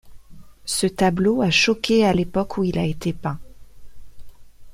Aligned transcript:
Ce 0.65 0.87
tableau 0.87 1.43
a 1.43 1.51
choqué 1.51 2.03
à 2.07 2.11
l'époque 2.11 2.57
où 2.57 2.63
il 2.63 2.79
a 2.79 2.83
été 2.85 3.13
peint. 3.13 3.39